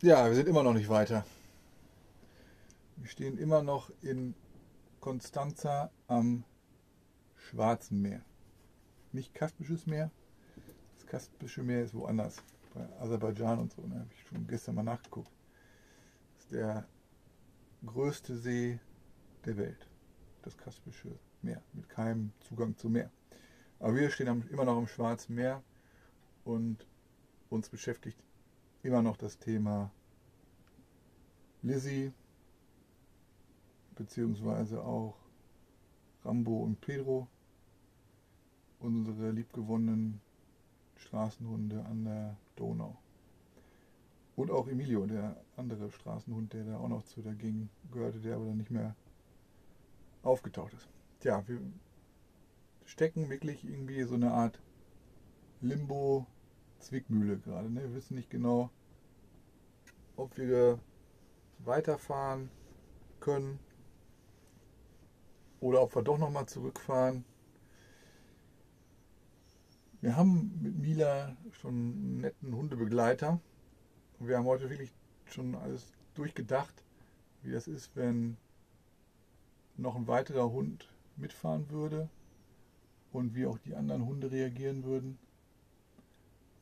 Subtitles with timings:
[0.00, 1.26] Ja, wir sind immer noch nicht weiter.
[2.96, 4.34] Wir stehen immer noch in
[5.00, 6.44] Konstanza am
[7.36, 8.22] Schwarzen Meer.
[9.12, 10.10] Nicht Kaspisches Meer.
[10.94, 12.36] Das Kaspische Meer ist woanders.
[12.72, 13.82] Bei Aserbaidschan und so.
[13.82, 14.00] Da ne?
[14.00, 15.30] habe ich schon gestern mal nachgeguckt.
[16.36, 16.86] Das ist der
[17.84, 18.80] größte See
[19.44, 19.86] der Welt.
[20.40, 21.62] Das Kaspische Meer.
[21.74, 23.10] Mit keinem Zugang zum Meer.
[23.78, 25.62] Aber wir stehen immer noch am Schwarzen Meer
[26.44, 26.86] und
[27.50, 28.18] uns beschäftigt
[28.82, 29.90] immer noch das Thema
[31.62, 32.12] Lizzie,
[33.94, 35.16] beziehungsweise auch
[36.24, 37.28] Rambo und Pedro,
[38.80, 40.20] unsere liebgewonnenen
[40.96, 42.96] Straßenhunde an der Donau.
[44.36, 48.46] Und auch Emilio, der andere Straßenhund, der da auch noch zu Gang gehörte, der aber
[48.46, 48.94] dann nicht mehr
[50.22, 50.88] aufgetaucht ist.
[51.20, 51.60] Tja, wir
[52.84, 54.60] stecken wirklich irgendwie so eine Art
[56.84, 57.70] Limbo-Zwickmühle gerade.
[57.70, 57.82] Ne?
[57.82, 58.70] Wir wissen nicht genau,
[60.16, 60.78] ob wir
[61.58, 62.50] weiterfahren
[63.20, 63.58] können
[65.60, 67.24] oder ob wir doch nochmal zurückfahren.
[70.00, 73.40] Wir haben mit Mila schon einen netten Hundebegleiter.
[74.18, 74.92] Und wir haben heute wirklich
[75.26, 76.84] schon alles durchgedacht,
[77.42, 78.36] wie das ist, wenn
[79.76, 82.08] noch ein weiterer Hund mitfahren würde
[83.12, 85.18] und wie auch die anderen Hunde reagieren würden.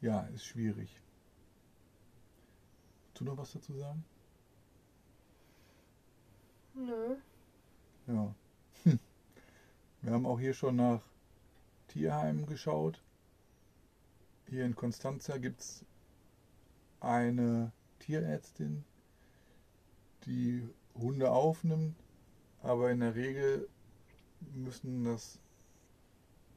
[0.02, 1.00] Ja, ist schwierig.
[3.04, 4.04] Willst du noch was dazu sagen?
[6.74, 7.16] Nö.
[8.08, 8.34] Ja.
[10.02, 11.00] Wir haben auch hier schon nach
[11.86, 13.00] Tierheimen geschaut.
[14.48, 15.84] Hier in Konstanza gibt es
[16.98, 18.84] eine Tierärztin,
[20.26, 21.94] die Hunde aufnimmt,
[22.60, 23.68] aber in der Regel
[24.52, 25.38] müssen das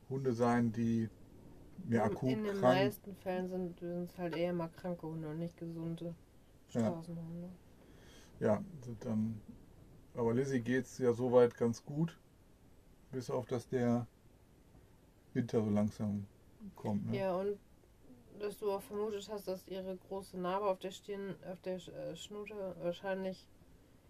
[0.10, 1.10] Hunde sein, die
[1.84, 5.40] mehr akut In den krank meisten Fällen sind es halt eher mal kranke Hunde und
[5.40, 6.14] nicht gesunde
[6.70, 7.50] Straßenhunde.
[8.40, 9.42] Ja, sind dann.
[10.16, 12.18] Aber Lizzie geht es ja soweit ganz gut.
[13.12, 14.08] Bis auf dass der
[15.34, 16.26] Winter so langsam
[16.76, 17.06] kommt.
[17.08, 17.18] Ne?
[17.18, 17.58] Ja, und
[18.40, 22.16] dass du auch vermutet hast, dass ihre große Narbe auf der Stirn, auf der äh,
[22.16, 23.48] Schnute wahrscheinlich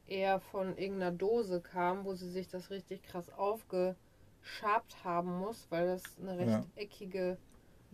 [0.07, 5.87] eher von irgendeiner Dose kam, wo sie sich das richtig krass aufgeschabt haben muss, weil
[5.87, 6.65] das eine recht Ja.
[6.75, 7.37] eckige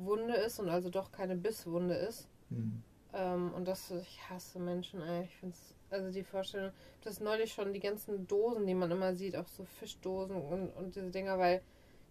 [0.03, 2.27] Wunde ist und also doch keine Bisswunde ist.
[2.49, 2.83] Hm.
[3.13, 5.23] Ähm, und das, ich hasse Menschen, ey.
[5.25, 5.55] Ich finde
[5.89, 9.65] also die Vorstellung, das neulich schon die ganzen Dosen, die man immer sieht, auch so
[9.65, 11.61] Fischdosen und, und diese Dinger, weil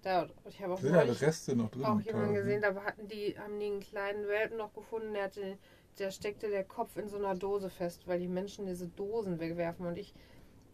[0.02, 1.84] da, ich habe auch ja neulich Reste noch drin.
[1.84, 5.58] auch jemanden gesehen, da hatten die, haben die einen kleinen Welpen noch gefunden, der hatte,
[5.98, 9.86] der steckte der Kopf in so einer Dose fest, weil die Menschen diese Dosen wegwerfen
[9.86, 10.14] und ich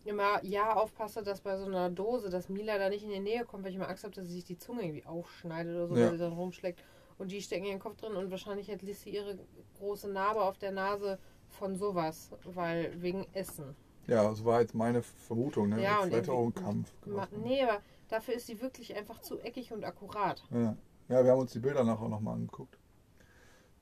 [0.05, 3.45] immer ja aufpasse, dass bei so einer Dose, dass Mila da nicht in die Nähe
[3.45, 5.97] kommt, weil ich immer Angst habe, dass sie sich die Zunge irgendwie aufschneidet oder so,
[5.97, 6.05] Ja.
[6.07, 6.83] weil sie dann rumschlägt
[7.19, 9.39] und die stecken ihren Kopf drin und wahrscheinlich hat Lissy ihre
[9.79, 11.19] große Narbe auf der Nase
[11.49, 13.75] von sowas, weil wegen Essen.
[14.07, 15.71] Ja, das war jetzt meine Vermutung.
[15.71, 15.83] Ne?
[15.83, 16.93] Ja, und Vielleicht auch ein irgendwie- Kampf.
[17.01, 17.39] Ma- gemacht, ne?
[17.39, 20.43] Nee, aber dafür ist sie wirklich einfach zu eckig und akkurat.
[20.51, 20.77] Ja.
[21.09, 22.79] ja, wir haben uns die Bilder nachher nochmal angeguckt.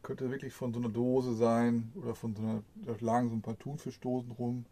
[0.03, 3.43] Könnte wirklich von so einer Dose sein oder von so einer, da lagen so ein
[3.43, 4.67] paar Thunfischdosen rum.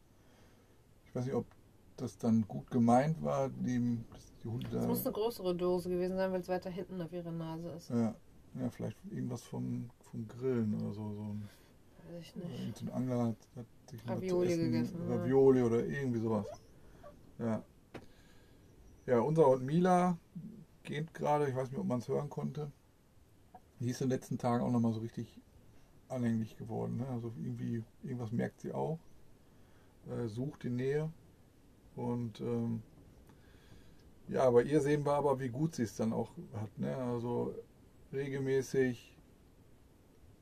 [1.06, 1.46] Ich weiß nicht, ob
[1.96, 3.98] das dann gut gemeint war, die,
[4.42, 7.30] die Hunde Es muss eine größere Dose gewesen sein, weil es weiter hinten auf ihrer
[7.30, 7.90] Nase ist.
[7.90, 8.14] Ja,
[8.54, 11.14] ja, vielleicht irgendwas vom, vom Grillen oder so.
[11.14, 11.48] so ein,
[12.10, 12.60] Weiß ich nicht.
[12.60, 15.16] irgend so ein Angler hat, hat sich Ravioli zu essen, gegessen, ja.
[15.16, 16.46] Ravioli oder irgendwie sowas.
[17.38, 17.62] Ja.
[19.06, 20.16] Ja, unser Hund Mila
[20.84, 22.70] geht gerade, ich weiß nicht, ob man es hören konnte.
[23.80, 25.40] Die ist in den letzten Tagen auch nochmal so richtig
[26.08, 26.98] anhänglich geworden.
[26.98, 27.08] Ne?
[27.08, 28.98] Also irgendwie, irgendwas merkt sie auch.
[30.08, 31.10] Äh, sucht die Nähe.
[31.96, 32.82] Und ähm,
[34.28, 36.78] ja, bei ihr sehen wir aber, wie gut sie es dann auch hat.
[36.78, 36.96] Ne?
[36.96, 37.54] Also
[38.12, 39.16] regelmäßig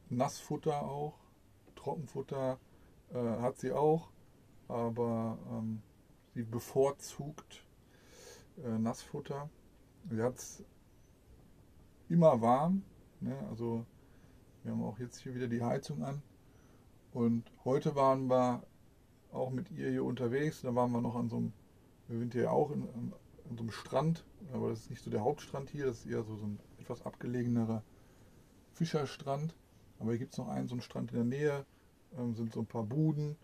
[0.09, 1.15] Nassfutter auch,
[1.77, 2.59] Trockenfutter
[3.13, 4.11] äh, hat sie auch,
[4.69, 5.83] aber ähm,
[6.35, 7.65] sie bevorzugt
[8.65, 9.49] äh, Nassfutter.
[10.11, 10.65] Sie hat es
[12.09, 12.83] immer warm,
[13.21, 13.37] ne?
[13.49, 13.85] also
[14.63, 16.23] wir haben auch jetzt hier wieder die Heizung an
[17.13, 18.63] und heute waren wir
[19.33, 21.53] auch mit ihr hier unterwegs, da waren wir noch an so einem,
[22.09, 23.13] wir sind hier auch in,
[23.57, 26.37] so einem Strand, aber das ist nicht so der Hauptstrand hier, das ist eher so,
[26.37, 27.83] so ein etwas abgelegenerer
[28.75, 29.55] Fischerstrand.
[29.99, 31.67] Aber hier gibt es noch einen, so einen Strand in der Nähe,
[32.19, 33.37] ähm, sind so ein paar Buden,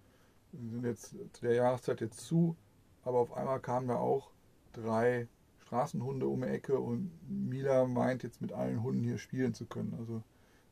[0.53, 2.57] die sind jetzt zu der Jahreszeit jetzt zu,
[3.03, 4.31] aber auf einmal kamen da auch
[4.73, 9.67] drei Straßenhunde um die Ecke und Mila meint jetzt mit allen Hunden hier spielen zu
[9.67, 9.95] können.
[9.99, 10.23] Also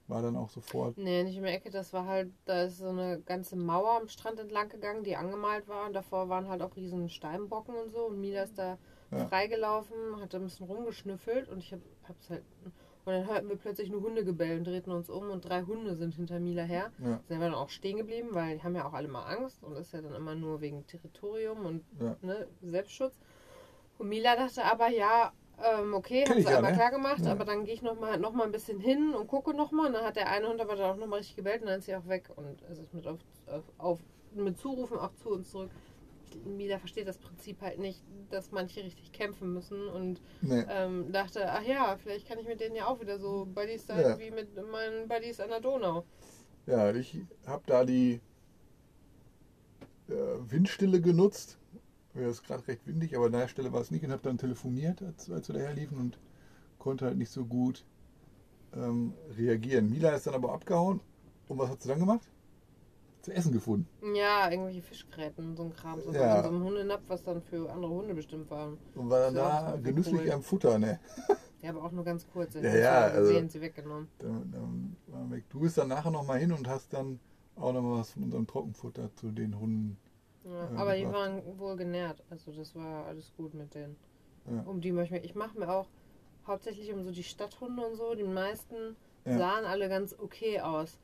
[0.07, 2.89] war dann auch sofort, Nee, nicht in der Ecke, das war halt, da ist so
[2.89, 6.77] eine ganze Mauer am Strand entlang gegangen, die angemalt war und davor waren halt auch
[6.77, 8.79] riesen Steinbrocken und so und Mila ist da
[9.19, 9.27] Ja.
[9.27, 12.43] freigelaufen, hat ein bisschen rumgeschnüffelt und ich hab, hab's halt
[13.07, 16.15] Und dann hörten wir plötzlich nur Hundegebell und drehten uns um und drei Hunde sind
[16.15, 16.91] hinter Mila her.
[16.99, 17.21] Ja.
[17.29, 19.77] Sind wir dann auch stehen geblieben, weil die haben ja auch alle mal Angst und
[19.77, 22.17] ist ja dann immer nur wegen Territorium und Ja.
[22.23, 23.19] ne, Selbstschutz.
[23.99, 25.33] Und Mila dachte aber, ja,
[25.63, 26.79] ähm, okay, hat sie ja, einmal ne?
[26.79, 27.33] klar gemacht, Ja.
[27.33, 29.89] aber dann gehe ich nochmal noch mal ein bisschen hin und gucke nochmal.
[29.89, 31.85] Und dann hat der eine Hund aber dann auch nochmal richtig gebellt und dann ist
[31.85, 33.19] sie auch weg und es ist mit, auf,
[33.79, 34.01] auf,
[34.35, 35.71] mit Zurufen auch zu uns zurück.
[36.45, 40.65] Mila versteht das Prinzip halt nicht, dass manche richtig kämpfen müssen und Nee.
[40.69, 44.01] ähm, dachte, ach ja, vielleicht kann ich mit denen ja auch wieder so Buddies sein
[44.03, 44.19] Ja.
[44.19, 46.05] wie mit meinen Buddies an der Donau.
[46.67, 48.21] Ja, ich habe da die
[50.09, 50.13] äh,
[50.51, 51.59] Windstille genutzt.
[52.15, 54.39] Ja, ist gerade recht windig, aber an der Stelle war es nicht und habe dann
[54.39, 56.19] telefoniert, als, als wir daher liefen und
[56.79, 57.85] konnte halt nicht so gut
[58.75, 59.91] ähm, reagieren.
[59.91, 61.01] Mila ist dann aber abgehauen.
[61.49, 62.29] Und was hat sie dann gemacht?
[63.25, 63.89] Zu essen gefunden.
[64.15, 65.99] Ja, irgendwelche Fischgräten und so ein Kram.
[66.03, 66.43] So Ja.
[66.43, 68.69] so einem Hundenapf, was dann für andere Hunde bestimmt war.
[68.95, 70.31] Und war dann da genüsslich cool.
[70.33, 71.01] am Futter, ne?
[71.63, 72.55] Ja, aber auch nur ganz kurz.
[72.57, 74.09] Ich Ja, ja, also- gesehen, sie weggenommen.
[74.19, 75.45] Dann, dann weg.
[75.49, 77.19] Du bist dann nachher nochmal hin und hast dann
[77.57, 79.97] auch nochmal was von unserem Trockenfutter zu den Hunden.
[80.45, 81.17] Ja, Ja, aber die gebracht.
[81.21, 82.23] waren wohl genährt.
[82.29, 83.97] Also das war alles gut mit denen.
[84.51, 84.61] Ja.
[84.67, 85.27] Um die möchte ich mir.
[85.27, 85.89] Ich mache mir auch
[86.47, 88.15] hauptsächlich um so die Stadthunde und so.
[88.15, 88.95] Die meisten
[89.25, 89.39] Ja.
[89.39, 90.99] sahen alle ganz okay aus.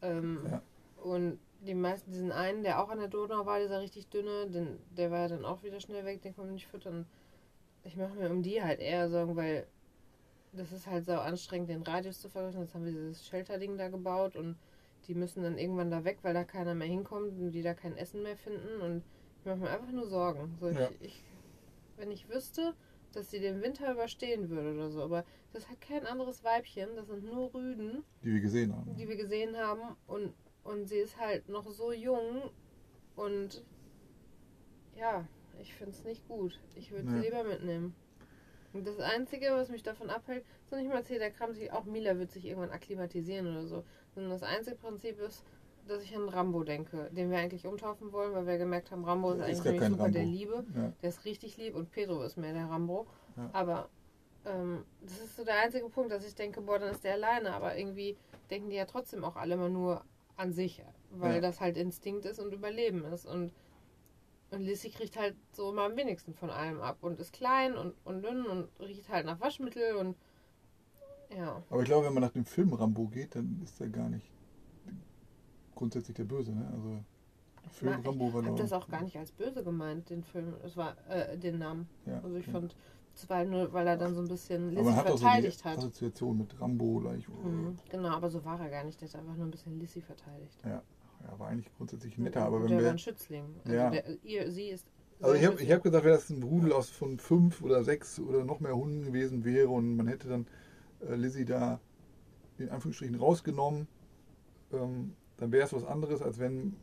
[0.00, 0.62] Ähm, Ja.
[1.02, 4.78] Und die meisten, diesen einen, der auch an der Donau war, dieser richtig dünne, den,
[4.96, 7.06] der war ja dann auch wieder schnell weg, den konnte man nicht füttern.
[7.84, 9.66] Ich mache mir um die halt eher Sorgen, weil
[10.52, 12.62] das ist halt so anstrengend, den Radius zu vergrößern.
[12.62, 14.56] Jetzt haben wir dieses Shelter-Ding da gebaut und
[15.06, 17.96] die müssen dann irgendwann da weg, weil da keiner mehr hinkommt und die da kein
[17.96, 18.80] Essen mehr finden.
[18.80, 19.02] Und
[19.40, 20.56] ich mache mir einfach nur Sorgen.
[20.60, 20.88] So, ich, Ja.
[21.00, 21.22] ich,
[21.96, 22.74] wenn ich wüsste,
[23.12, 27.06] dass sie den Winter überstehen würde oder so, aber das hat kein anderes Weibchen, das
[27.06, 28.94] sind nur Rüden Die wir gesehen haben.
[28.96, 30.34] die wir gesehen haben und,
[30.66, 32.50] und sie ist halt noch so jung
[33.16, 33.62] und
[34.96, 35.26] ja,
[35.60, 36.58] ich finde es nicht gut.
[36.74, 37.20] Ich würde Nee.
[37.20, 37.94] sie lieber mitnehmen.
[38.72, 41.72] Und das Einzige, was mich davon abhält, ist noch nicht mal erzählt, der Kram sich,
[41.72, 43.84] auch Mila wird sich irgendwann akklimatisieren oder so.
[44.14, 45.44] Sondern das einzige Prinzip ist,
[45.86, 49.32] dass ich an Rambo denke, den wir eigentlich umtaufen wollen, weil wir gemerkt haben, Rambo
[49.32, 50.08] ist Ist eigentlich super Rambo.
[50.08, 50.64] der Liebe.
[50.74, 50.92] Ja.
[51.00, 53.06] Der ist richtig lieb und Pedro ist mehr der Rambo.
[53.36, 53.48] Ja.
[53.52, 53.88] Aber
[54.44, 57.54] ähm, das ist so der einzige Punkt, dass ich denke, boah, dann ist der alleine.
[57.54, 58.16] Aber irgendwie
[58.50, 60.02] denken die ja trotzdem auch alle immer nur
[60.36, 61.40] an sich, weil Ja.
[61.40, 63.26] das halt Instinkt ist und Überleben ist.
[63.26, 63.52] Und,
[64.50, 67.94] und Lissy kriegt halt so immer am wenigsten von allem ab und ist klein und,
[68.04, 70.16] und dünn und riecht halt nach Waschmittel und
[71.36, 71.62] ja.
[71.70, 74.30] Aber ich glaube, wenn man nach dem Film Rambo geht, dann ist er gar nicht
[75.74, 76.52] grundsätzlich der Böse.
[76.52, 76.68] Ne?
[76.72, 77.04] Also
[77.70, 80.54] Film Na, Rambo war Ich habe das auch gar nicht als böse gemeint, den Film.
[80.64, 81.88] Es war äh, den Namen.
[82.06, 82.52] Ja, Also ich okay.
[82.52, 82.76] fand,
[83.16, 85.22] zwar nur, weil er dann so ein bisschen Aber Lissy man hat auch so die
[85.24, 85.78] verteidigt hat.
[85.78, 87.28] Assoziation mit Rambo gleich.
[87.28, 89.00] Mhm, genau, aber so war er gar nicht.
[89.00, 90.58] Der hat einfach nur ein bisschen Lissy verteidigt.
[90.64, 90.82] Ja,
[91.24, 92.44] ja, war eigentlich grundsätzlich netter.
[92.44, 93.44] Aber wenn der war wir, ein Schützling.
[93.64, 93.90] Also Ja.
[93.90, 94.86] der, ihr, sie ist.
[95.20, 98.44] also ich habe hab gesagt, wenn das ein Rudel aus von fünf oder sechs oder
[98.44, 100.46] noch mehr Hunden gewesen wäre und man hätte dann
[101.00, 101.80] äh, Lizzie da
[102.58, 103.88] in Anführungsstrichen rausgenommen,
[104.72, 106.76] ähm, dann wäre es was anderes, als wenn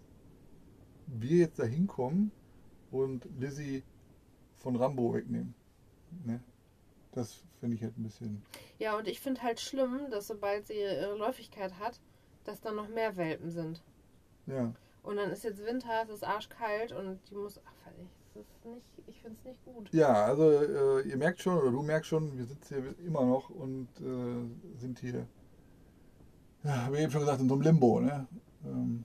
[1.07, 2.31] wir jetzt da hinkommen
[2.91, 3.83] und Lizzie
[4.56, 5.53] von Rambo wegnehmen.
[6.25, 6.39] Ne?
[7.12, 8.44] Das finde ich halt ein bisschen.
[8.80, 12.00] Ja, und ich finde halt schlimm, dass sobald sie ihre Läufigkeit hat,
[12.44, 13.83] dass dann noch mehr Welpen sind.
[14.45, 14.74] Ja,
[15.04, 17.60] Und dann ist jetzt Winter, es ist arschkalt und die muss.
[17.65, 17.83] Ach,
[18.36, 19.94] ist nicht, ich finde es nicht gut.
[19.94, 23.50] ja also äh, ihr merkt schon, oder du merkst schon, wir sitzen hier immer noch
[23.50, 25.27] und äh, sind hier,
[26.63, 28.00] ja, wie eben schon gesagt, in so einem Limbo.
[28.00, 28.27] Ne?
[28.65, 29.03] Ähm,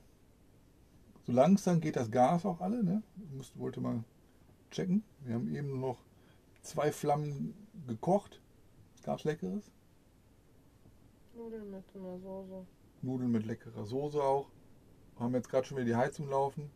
[1.25, 2.83] so langsam geht das Gas auch alle.
[2.83, 3.03] Ne?
[3.23, 4.03] Ich musste, wollte mal
[4.71, 5.03] checken.
[5.25, 5.99] Wir haben eben noch
[6.61, 8.41] zwei Flammen gekocht.
[9.03, 9.71] Gab's Leckeres?
[11.35, 12.65] Nudeln mit einer Soße.
[13.01, 14.49] Nudeln mit leckerer Soße auch.
[15.17, 16.69] Haben jetzt gerade schon wieder die Heizung laufen.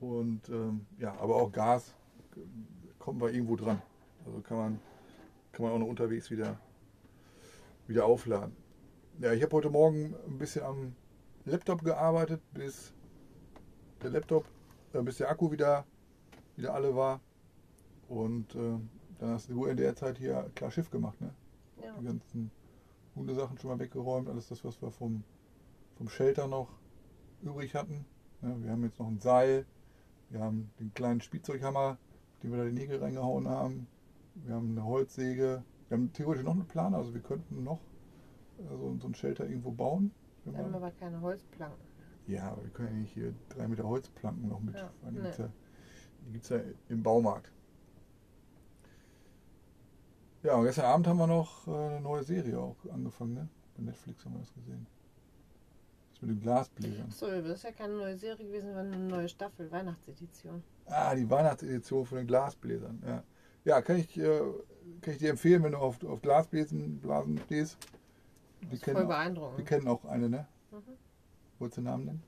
[0.00, 1.94] Und ähm, ja, aber auch Gas
[2.36, 2.40] äh,
[2.98, 3.82] kommen wir irgendwo dran.
[4.26, 4.80] Also kann man,
[5.52, 6.58] kann man auch noch unterwegs wieder,
[7.86, 8.54] wieder aufladen.
[9.20, 10.94] Ja, ich habe heute Morgen ein bisschen am
[11.44, 12.92] Laptop gearbeitet, bis
[14.02, 14.44] der Laptop,
[14.92, 15.84] äh, bis der Akku wieder,
[16.56, 17.20] wieder alle war.
[18.08, 18.78] Und äh,
[19.18, 21.30] dann hast du in der Zeit hier klar Schiff gemacht, ne?
[21.82, 21.94] Ja.
[22.00, 22.50] die ganzen
[23.14, 25.22] Hundesachen schon mal weggeräumt, alles das, was wir vom,
[25.96, 26.68] vom Shelter noch
[27.42, 28.04] übrig hatten.
[28.42, 29.66] Ja, wir haben jetzt noch ein Seil,
[30.30, 31.98] wir haben den kleinen Spielzeughammer,
[32.42, 33.86] den wir da die Nägel reingehauen haben.
[34.34, 37.80] Wir haben eine Holzsäge, wir haben theoretisch noch eine Plane, also wir könnten noch
[38.58, 40.12] äh, so, so ein Shelter irgendwo bauen.
[40.44, 41.84] Wir haben aber keine Holzplanken.
[42.26, 44.74] ja, aber wir können ja nicht hier drei Meter Holzplanken noch mit.
[44.76, 45.20] Ja, nee.
[46.26, 47.52] die gibt es ja im Baumarkt.
[50.42, 53.48] Ja, und gestern Abend haben wir noch äh, eine neue Serie auch angefangen, ne?
[53.76, 54.86] Bei Netflix haben wir das gesehen.
[56.12, 57.06] Das mit den Glasbläsern.
[57.08, 60.62] Achso, das ist ja keine neue Serie gewesen, sondern eine neue Staffel, Weihnachtsedition.
[60.86, 63.02] Ah, die Weihnachtsedition von den Glasbläsern.
[63.06, 63.22] Ja,
[63.64, 64.40] ja kann, ich, äh,
[65.00, 67.76] kann ich dir empfehlen, wenn du auf, auf Glasbläsen Blasen stehst.
[68.60, 69.58] Wir Das ist kennen, voll auch, beeindruckend.
[69.58, 70.46] wir kennen auch eine, ne?
[70.70, 70.82] Mhm.
[71.58, 72.22] Wolltest du den Namen nennen?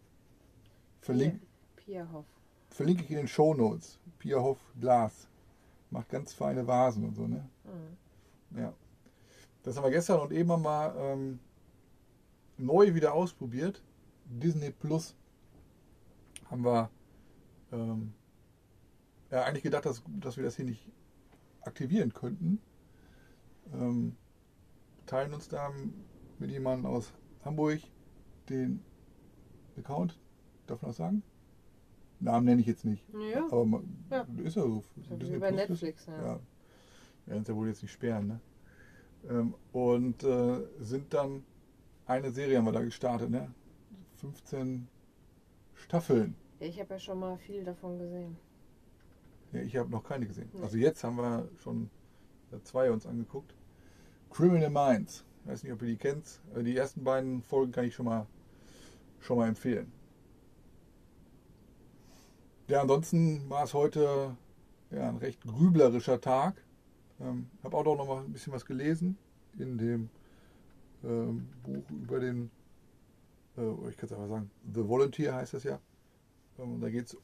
[1.01, 1.41] Verlink,
[1.77, 2.27] Pia Hoff.
[2.69, 3.99] verlinke ich in den Show Notes.
[4.19, 5.29] Pia Hoff Glas.
[5.91, 7.49] Macht ganz feine Vasen und so, ne?
[7.65, 7.71] Mhm.
[8.57, 8.73] Ja.
[9.63, 11.39] Das haben wir gestern und eben wir ähm,
[12.57, 13.83] neu wieder ausprobiert.
[14.25, 15.15] Disney Plus
[16.51, 16.91] haben wir
[17.73, 18.13] ähm,
[19.31, 20.91] ja, eigentlich gedacht, dass, dass wir das hier nicht
[21.63, 22.61] aktivieren könnten.
[23.73, 24.17] Ähm,
[25.07, 25.71] teilen uns da
[26.39, 27.13] mit jemandem aus
[27.45, 27.81] Hamburg
[28.49, 28.83] den
[29.77, 30.19] Account.
[30.67, 31.23] Darf man das sagen?
[32.19, 33.05] Namen nenne ich jetzt nicht.
[33.33, 34.27] Ja, Aber man, Ja.
[34.45, 34.83] ist ja so.
[34.97, 36.07] wie Disney bei Plus ist- Netflix.
[36.07, 36.23] Ja.
[36.27, 36.41] ja.
[37.27, 38.41] Werden sie ja wohl jetzt nicht sperren, ne?
[39.29, 41.45] Ähm, und äh, sind dann
[42.07, 43.53] eine Serie haben wir da gestartet, ne?
[44.17, 44.89] 15
[45.75, 46.35] Staffeln.
[46.59, 48.37] Ja, ich habe ja schon mal viel davon gesehen.
[49.53, 50.49] Ja, ich habe noch keine gesehen.
[50.53, 50.63] Nee.
[50.63, 51.91] Also jetzt haben wir schon
[52.53, 53.55] äh, zwei uns angeguckt.
[54.31, 55.25] Criminal Minds.
[55.45, 56.41] Ich weiß nicht, ob ihr die kennt.
[56.55, 58.27] Äh, Die ersten beiden Folgen kann ich schon mal
[59.21, 59.93] schon mal empfehlen.
[62.69, 64.37] Ja, ansonsten war es heute
[64.91, 66.63] ja, ein recht grüblerischer Tag.
[67.21, 69.17] Ähm, habe auch noch mal ein bisschen was gelesen
[69.59, 70.11] in dem
[71.05, 72.51] ähm, Buch über den,
[73.57, 75.81] äh, ich kann es einfach sagen, The Volunteer heißt das ja.
[76.59, 77.17] Ähm, da geht es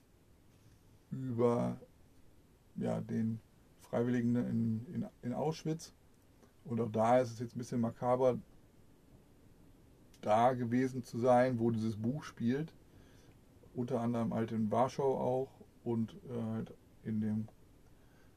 [1.11, 1.79] über
[2.76, 3.41] ja, den
[3.81, 5.93] Freiwilligen in, in, in Auschwitz.
[6.65, 8.38] Und auch da ist es jetzt ein bisschen makaber,
[10.21, 12.73] da gewesen zu sein, wo dieses Buch spielt.
[13.75, 15.49] Unter anderem halt in Warschau auch
[15.85, 16.75] und äh, halt
[17.05, 17.49] in dem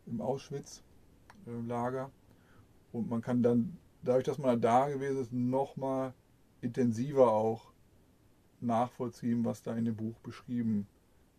[0.06, 0.22] im
[1.50, 2.12] Auschwitz-Lager.
[2.92, 6.14] Und man kann dann, dadurch, dass man da gewesen ist, nochmal
[6.62, 7.72] intensiver auch
[8.62, 10.88] nachvollziehen, was da in dem Buch beschrieben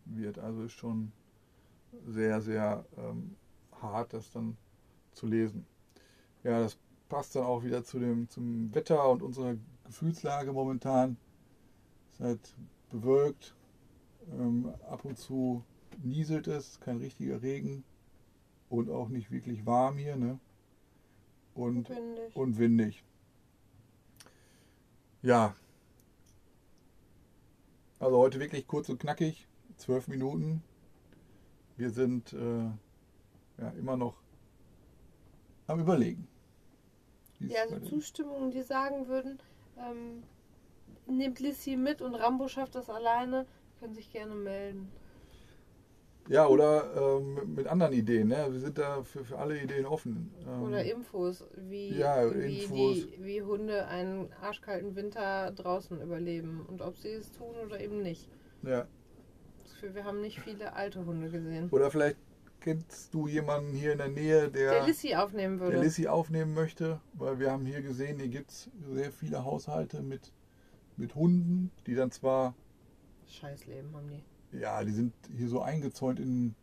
[0.05, 0.39] wird.
[0.39, 1.11] Also ist schon
[2.07, 3.35] sehr, sehr ähm,
[3.81, 4.57] hart, das dann
[5.11, 5.65] zu lesen.
[6.43, 6.77] Ja, das
[7.09, 11.17] passt dann auch wieder zu dem, zum Wetter und unserer Gefühlslage momentan.
[12.07, 12.55] Es ist halt
[12.89, 13.53] bewölkt,
[14.31, 15.63] ähm, ab und zu
[16.01, 17.83] nieselt es, kein richtiger Regen
[18.71, 20.39] und auch nicht wirklich warm hier, ne?
[21.53, 22.35] Und, Windig.
[22.35, 23.03] und windig.
[25.21, 25.53] Ja.
[27.99, 30.63] Also heute wirklich kurz und knackig, zwölf Minuten.
[31.75, 32.63] Wir sind äh,
[33.61, 34.15] ja, immer noch
[35.67, 36.27] am Überlegen.
[37.41, 39.39] Ja, also Zustimmungen, die sagen würden,
[39.77, 40.23] ähm,
[41.07, 43.45] nehmt Lissy mit und Rambo schafft das alleine,
[43.79, 44.89] können sich gerne melden.
[46.27, 48.27] Ja, oder ähm, mit anderen Ideen.
[48.29, 48.47] Ne?
[48.51, 50.31] Wir sind da für, für alle Ideen offen.
[50.47, 52.95] Ähm, Oder Infos, wie, Ja, wie, Infos.
[52.95, 58.01] Die, wie Hunde einen arschkalten Winter draußen überleben und ob sie es tun oder eben
[58.01, 58.29] nicht.
[58.63, 58.87] ja.
[59.93, 61.67] Wir haben nicht viele alte Hunde gesehen.
[61.71, 62.17] Oder vielleicht
[62.59, 65.71] kennst du jemanden hier in der Nähe, der, Der Lissy aufnehmen würde.
[65.73, 70.03] der Lissy aufnehmen möchte, weil wir haben hier gesehen, hier gibt es sehr viele Haushalte
[70.03, 70.31] mit,
[70.97, 72.53] mit Hunden, die dann zwar,
[73.27, 74.23] Scheißleben haben die.
[74.53, 76.55] Ja, die sind hier so eingezäunt in,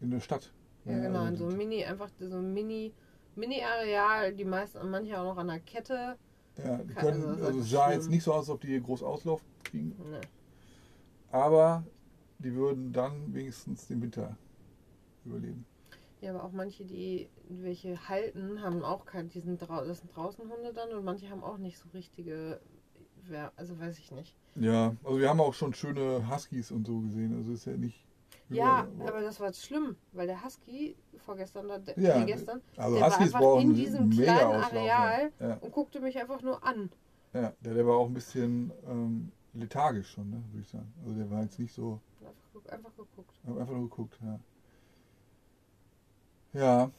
[0.00, 0.52] in der Stadt.
[0.84, 2.92] Ja, genau, also in so einem Mini, einfach so ein Mini,
[3.34, 6.16] Mini-Areal, die meisten, manche auch noch an der Kette.
[6.58, 8.80] Ja, die können, also also es sah jetzt nicht so aus, als ob die hier
[8.80, 10.20] groß Auslauf kriegen, Ne.
[11.30, 11.84] aber
[12.38, 14.36] die würden dann wenigstens den Winter
[15.24, 15.66] überleben.
[16.20, 20.16] Ja, aber auch manche, die welche halten, haben auch kein, die sind, drau das sind
[20.16, 22.60] draußen Hunde dann und manche haben auch nicht so richtige,
[23.28, 24.34] wer- also weiß ich nicht.
[24.56, 28.04] Ja, also wir haben auch schon schöne Huskies und so gesehen, also ist ja nicht.
[28.48, 33.02] Ja, überall, aber das war schlimm, weil der Husky vorgestern, der, Ja, gestern, also der
[33.02, 36.90] war Huskies einfach brauchen in diesem kleinen Areal Ja, und guckte mich einfach nur an.
[37.34, 40.92] ja, der, der war auch ein bisschen ähm, lethargisch schon, ne, würde ich sagen.
[41.02, 43.34] Also der war jetzt nicht so, Einfach, einfach geguckt.
[43.46, 44.40] einfach nur geguckt, ja.
[46.52, 46.90] Ja,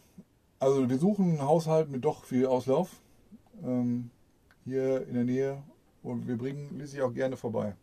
[0.60, 3.01] also wir suchen einen Haushalt mit doch viel Auslauf
[3.63, 4.12] ähm,
[4.65, 5.63] hier in der Nähe
[6.04, 7.75] und wir bringen Lissy auch gerne vorbei.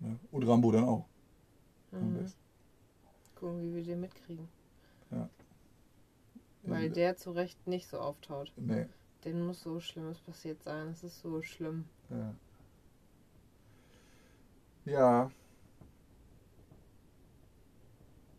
[0.00, 0.18] Ne?
[0.30, 1.06] Und Rambo dann auch.
[1.90, 2.32] Mhm.
[3.36, 4.48] Gucken, wie wir den mitkriegen.
[5.10, 5.28] Ja.
[6.64, 6.92] Weil Ja.
[6.92, 8.52] der zu Recht nicht so auftaut.
[8.56, 8.86] Nee,
[9.24, 10.88] Den muss so Schlimmes passiert sein.
[10.88, 11.84] Es ist so schlimm.
[12.10, 12.34] ja.
[14.84, 15.30] Ja.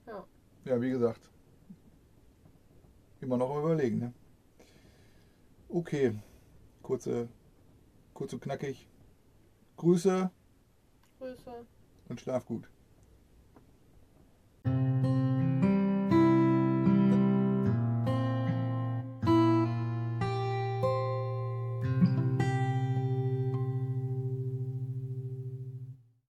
[0.06, 0.26] Ja.
[0.66, 1.30] Ja, wie gesagt.
[3.22, 4.14] Immer noch am überlegen, ne?
[5.70, 6.14] Okay.
[6.82, 7.30] Kurze,
[8.14, 8.88] kurz und knackig.
[9.78, 10.30] Grüße
[11.20, 11.66] Grüße.
[12.10, 12.70] und schlaf gut.